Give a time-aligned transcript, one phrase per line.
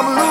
[0.00, 0.27] Ooh,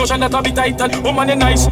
[0.00, 1.04] ocean that I be tightened.
[1.04, 1.68] Woman, you nice,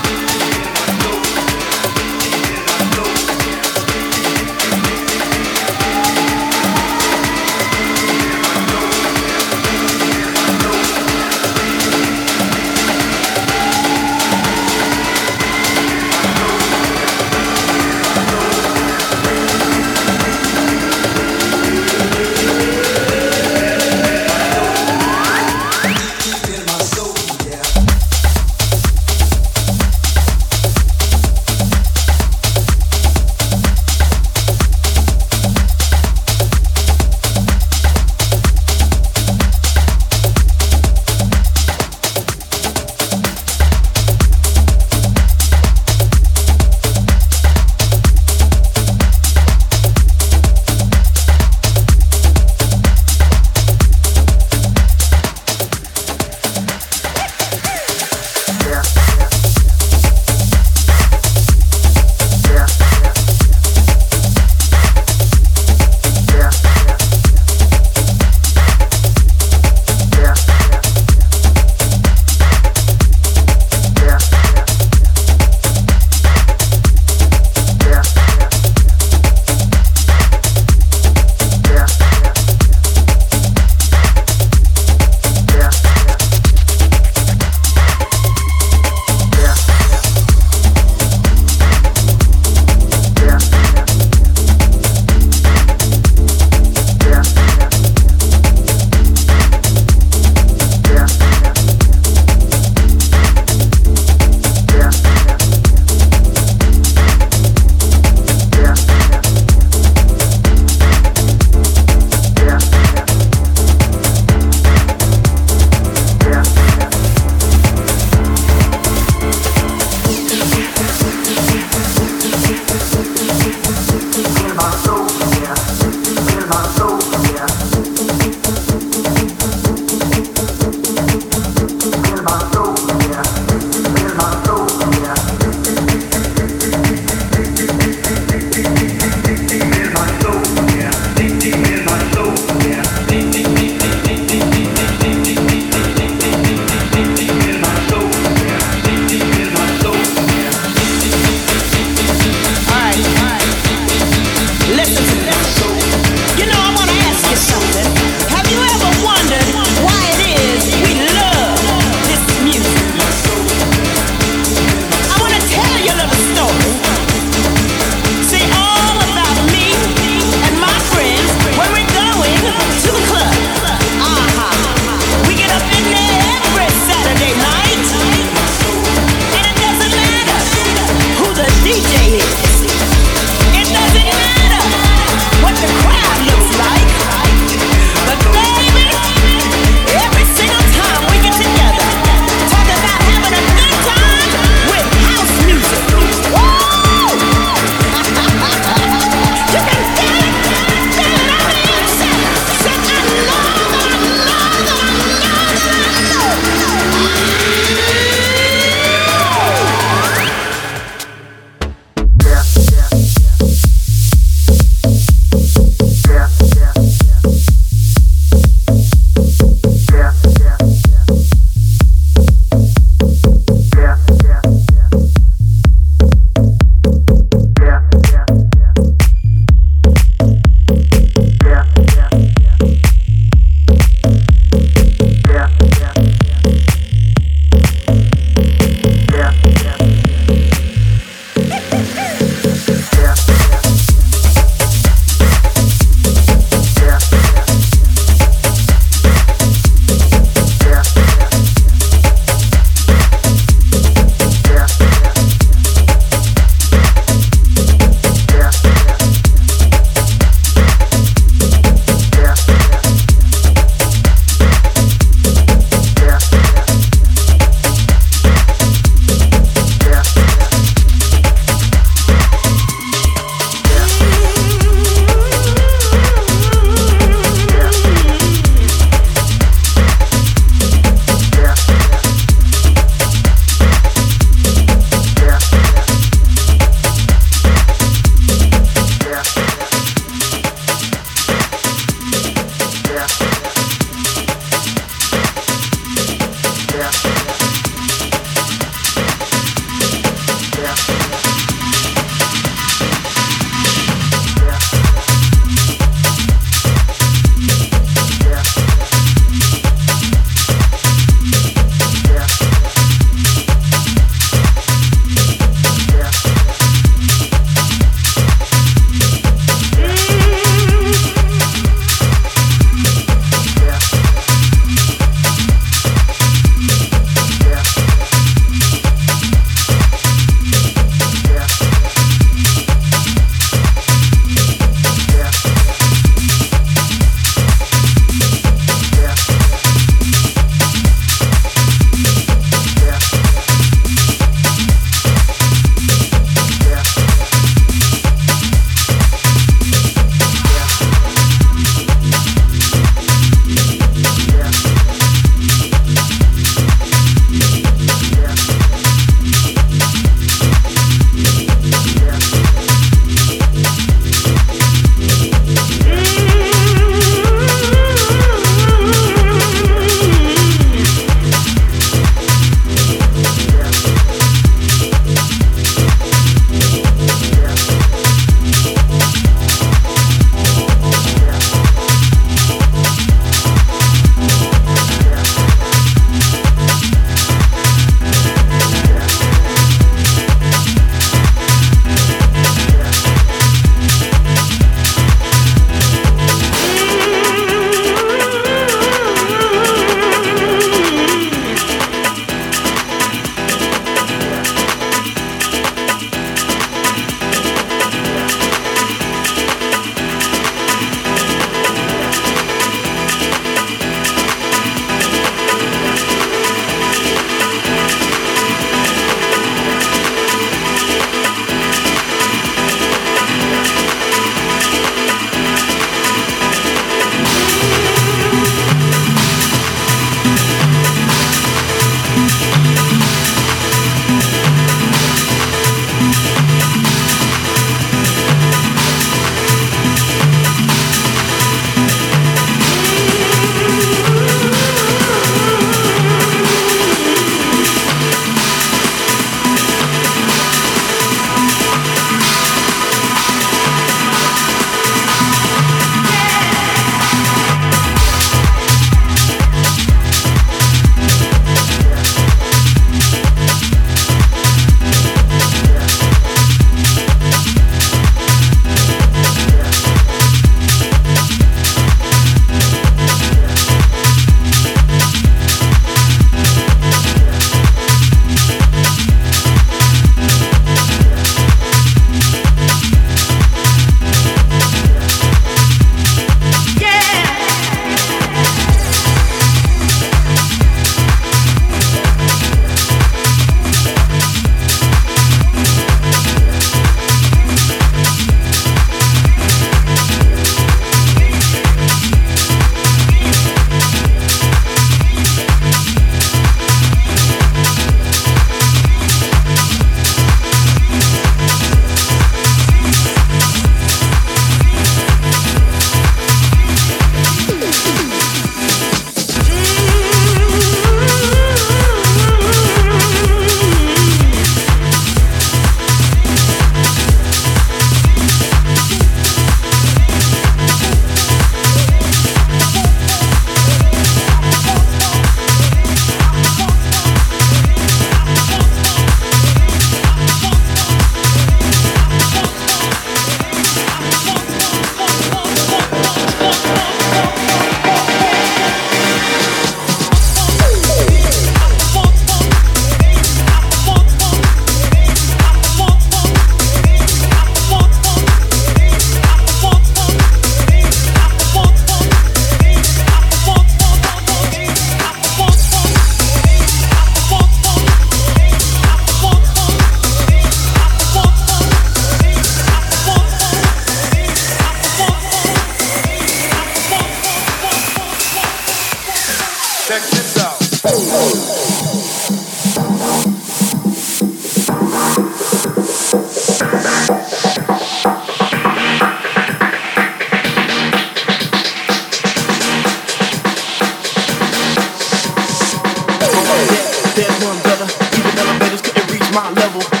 [599.31, 600.00] my level.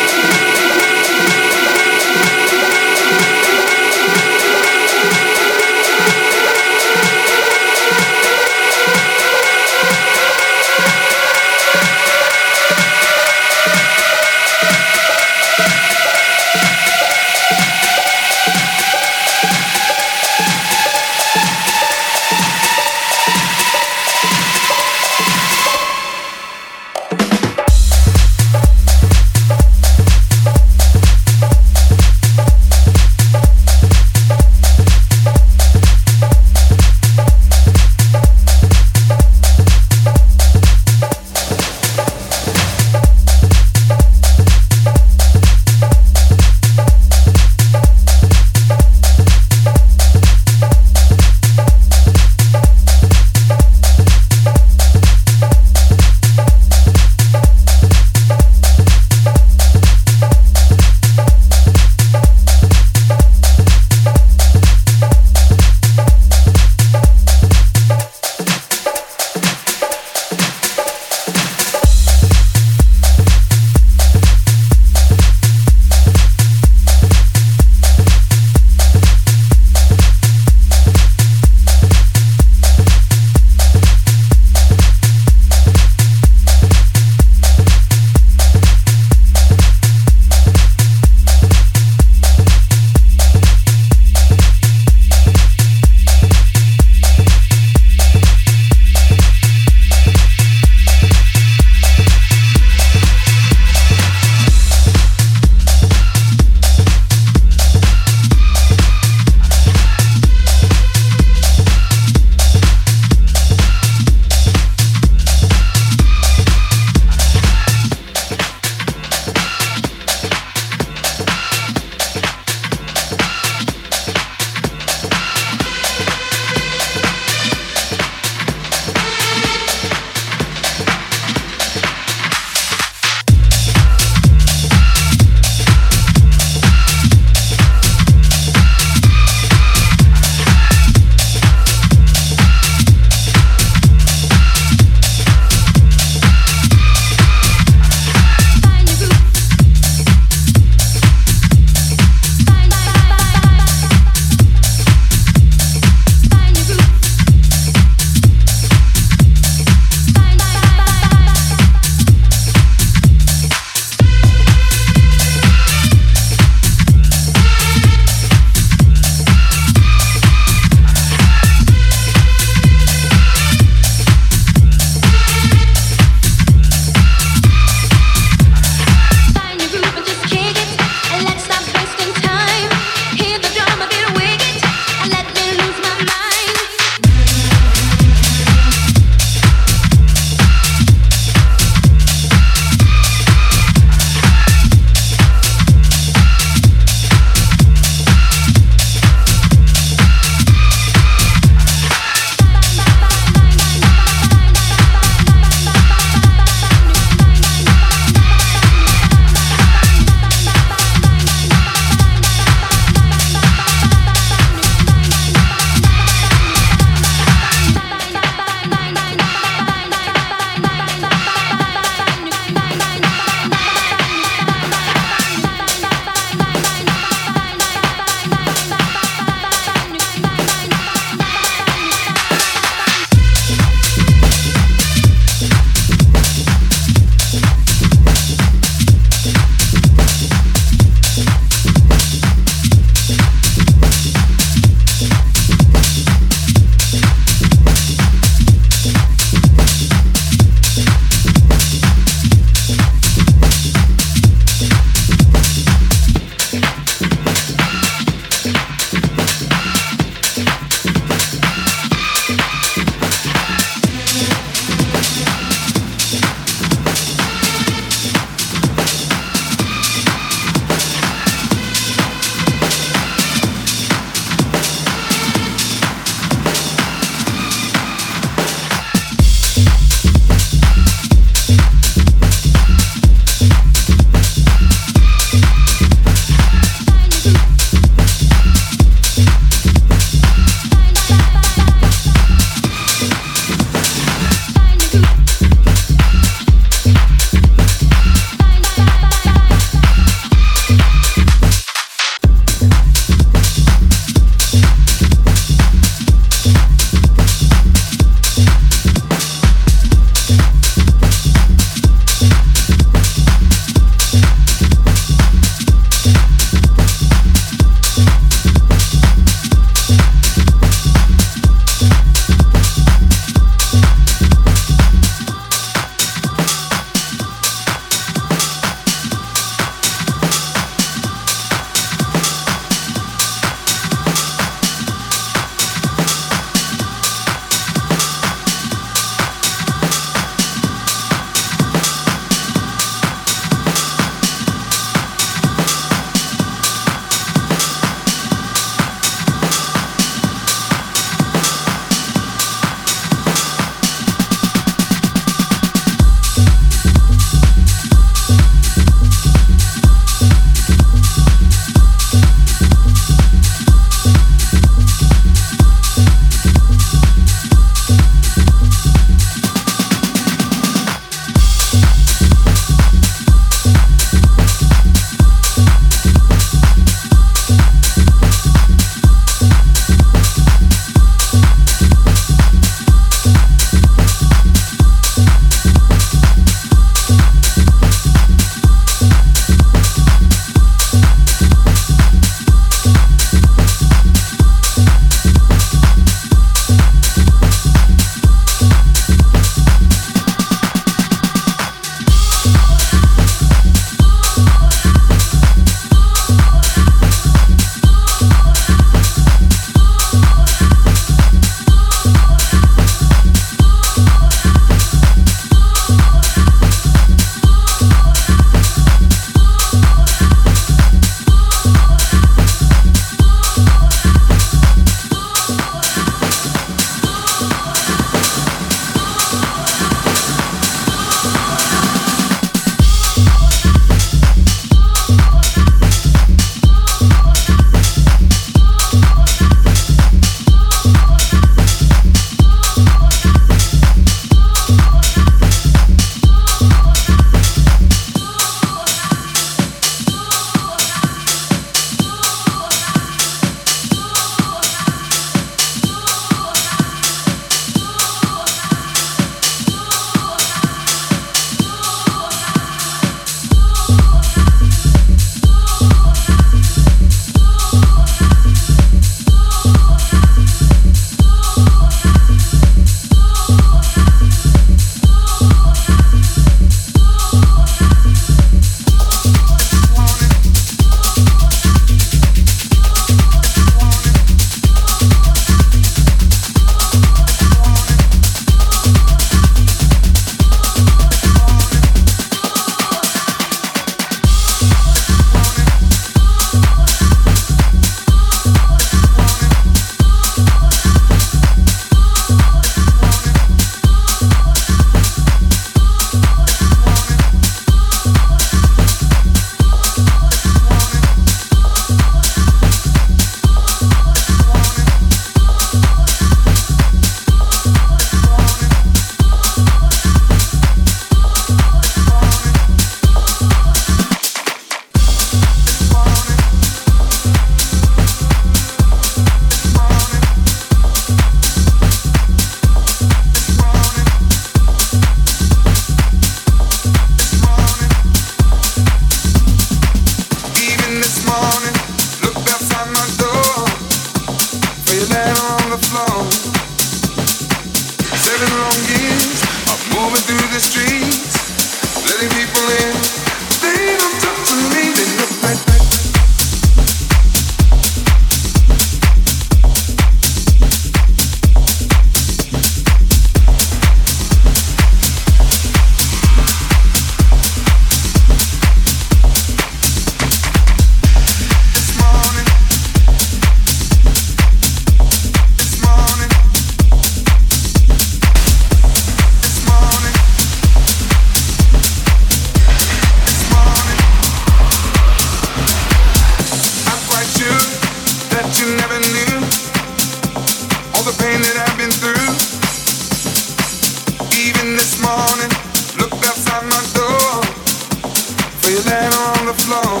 [598.86, 600.00] Laying on the floor.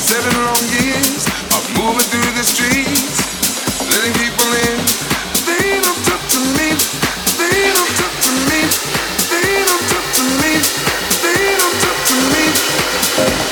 [0.00, 3.20] Seven long years of moving through the streets,
[3.92, 4.78] letting people in.
[5.44, 6.72] They don't talk to me.
[7.36, 8.60] They don't talk to me.
[9.28, 10.52] They don't talk to me.
[11.20, 13.47] They don't talk to me.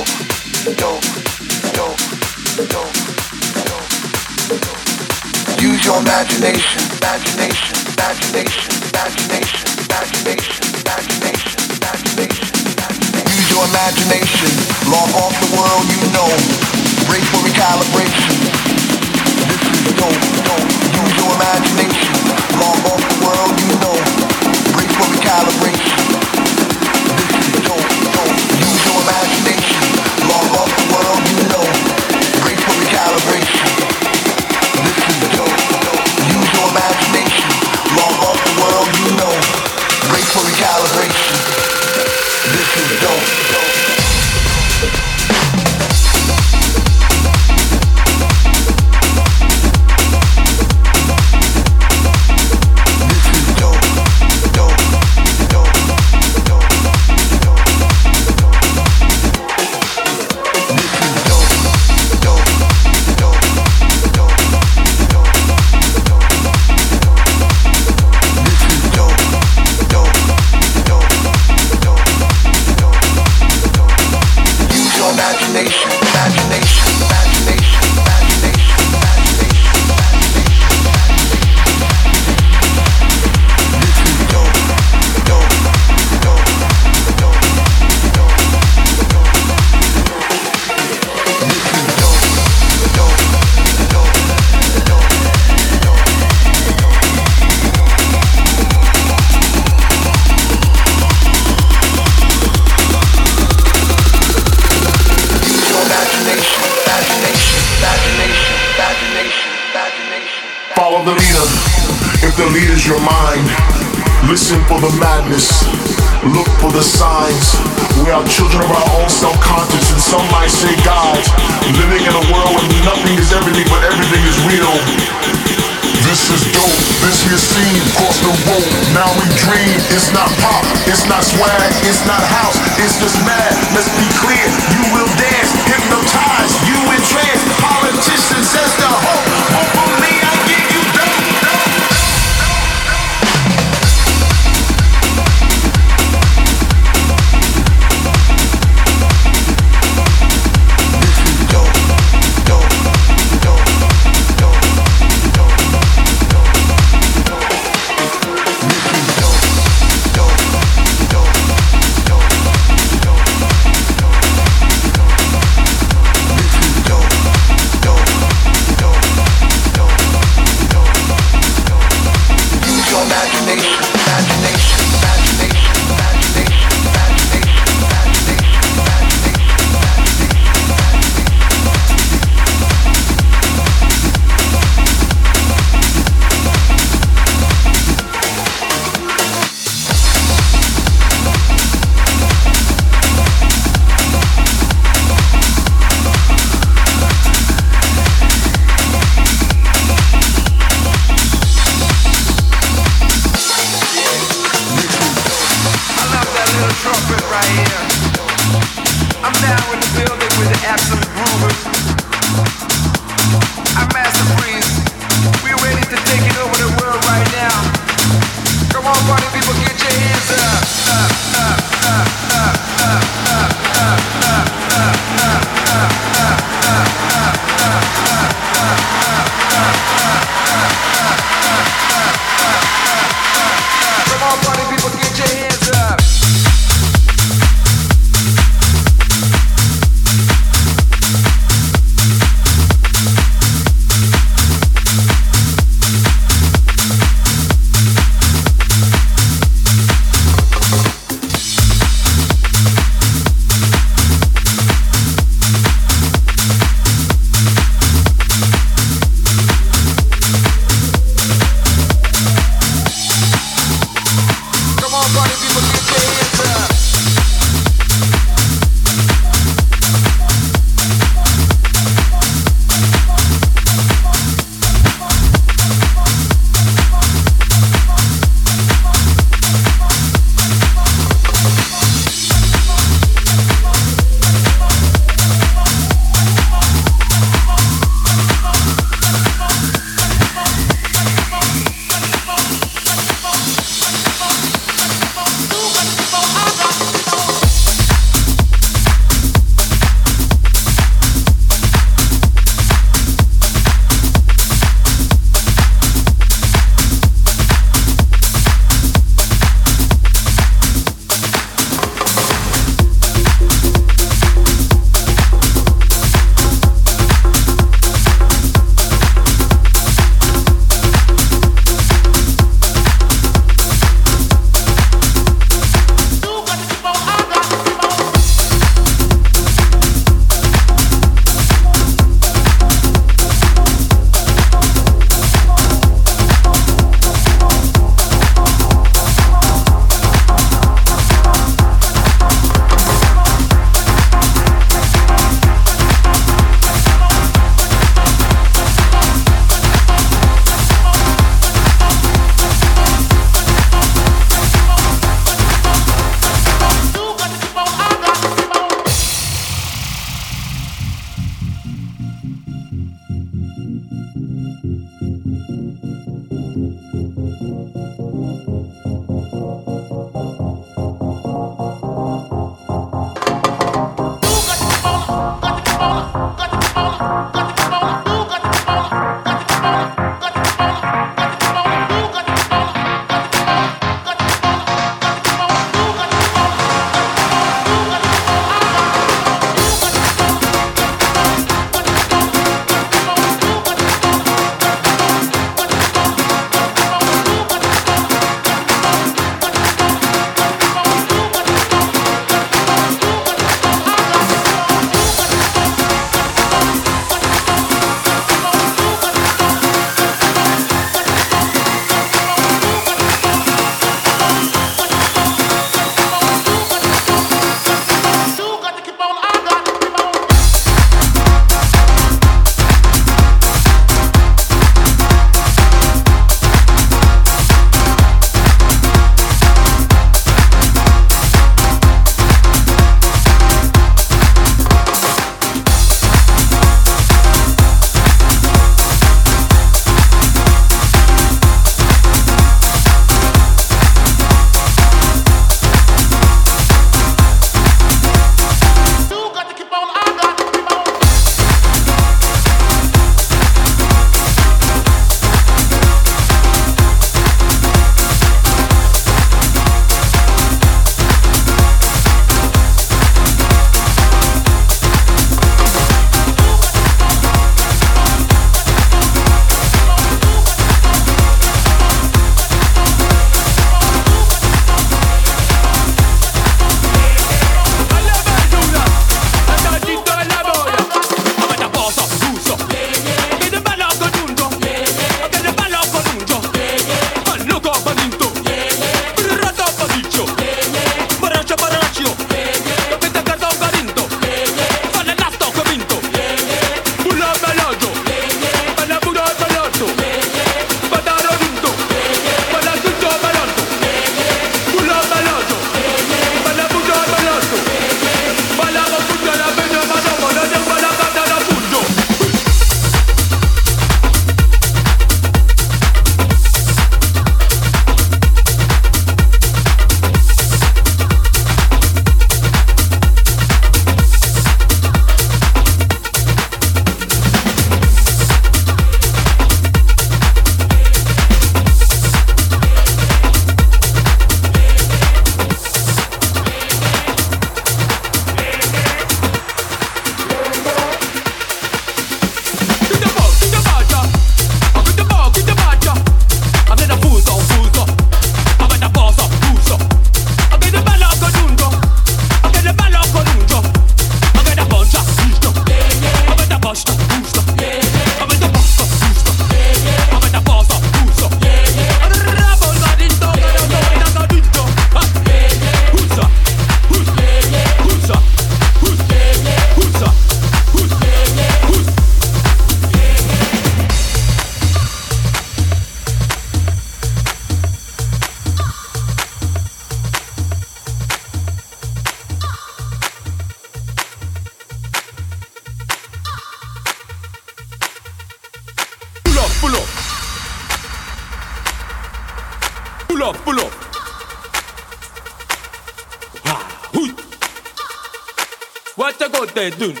[599.61, 600.00] What you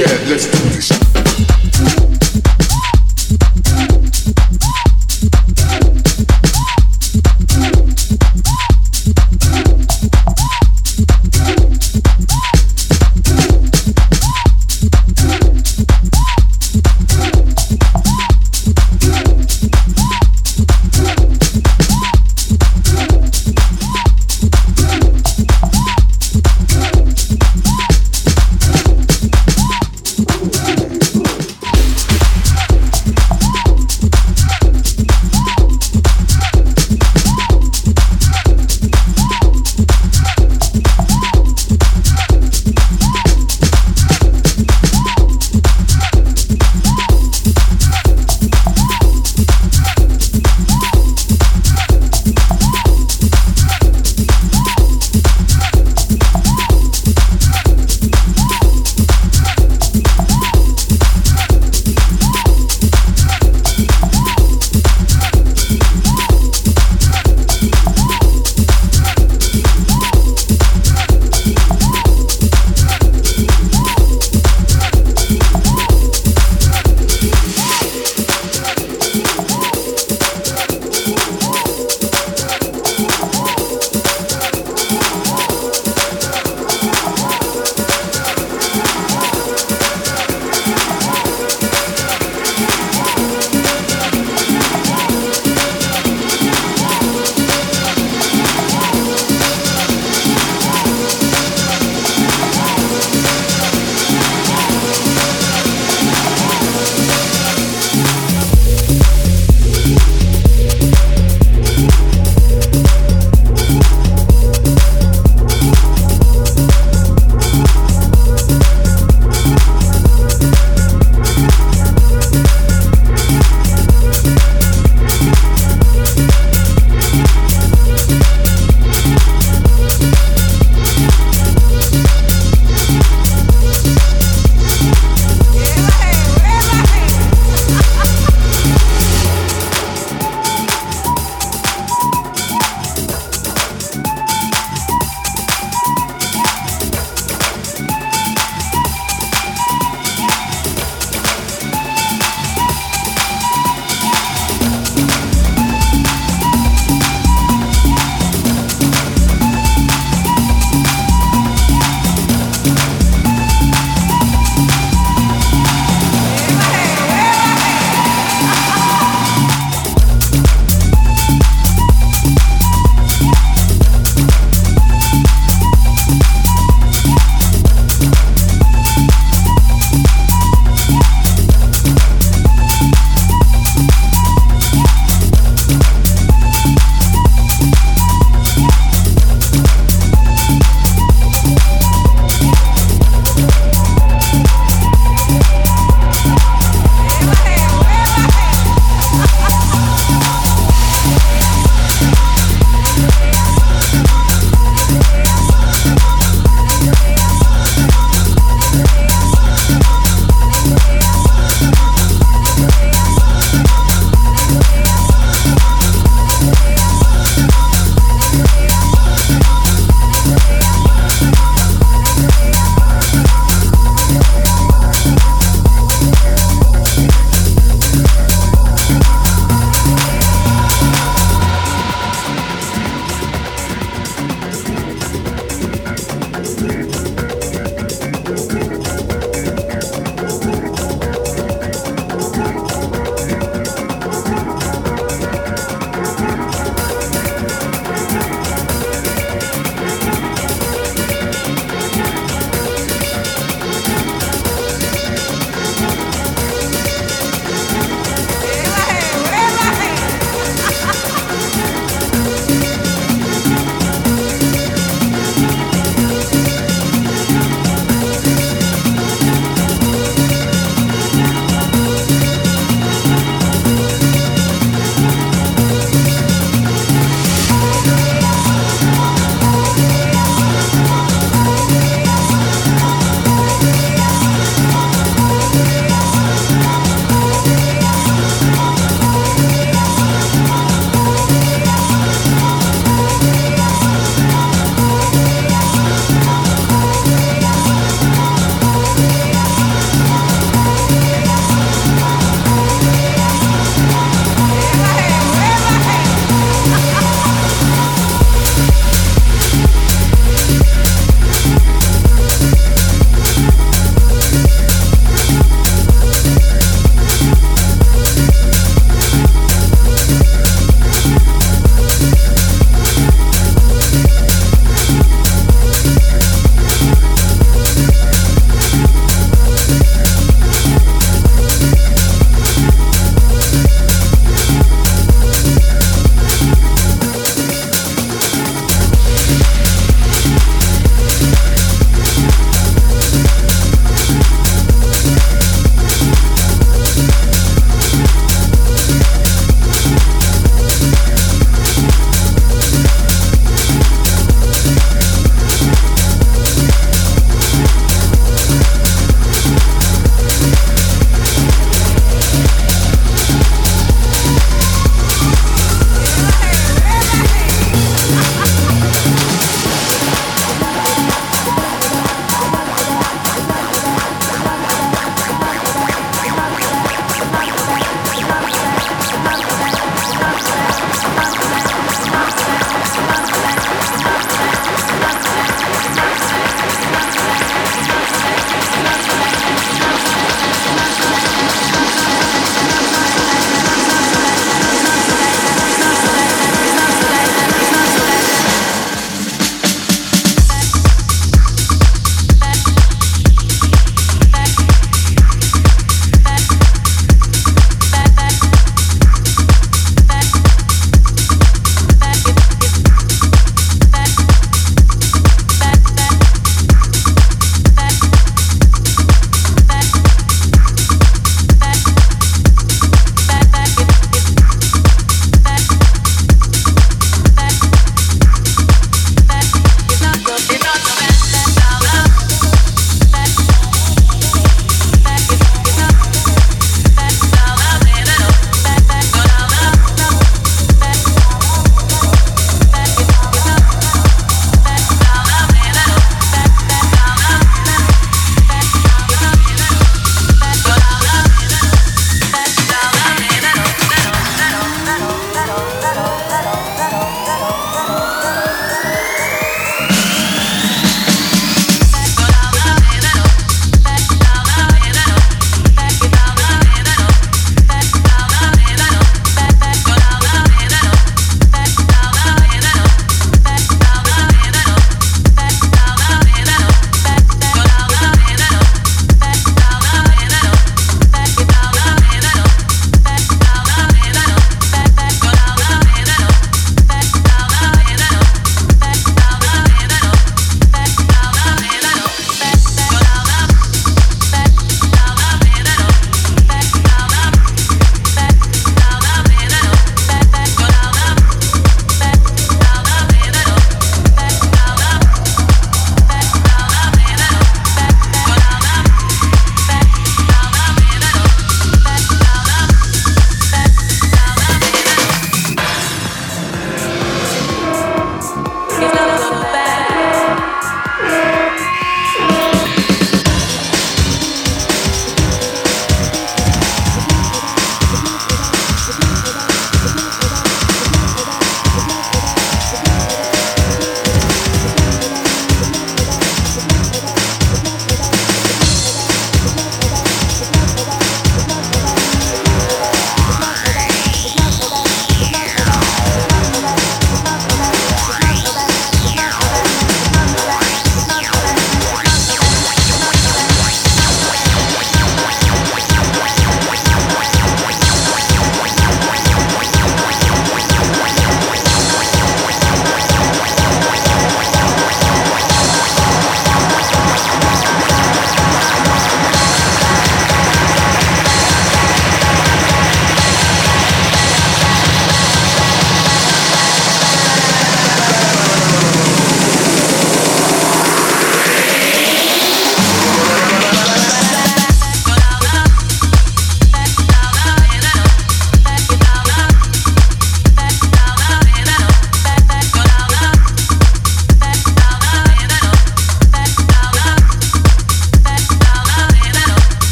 [0.00, 0.99] yeah, let's do this.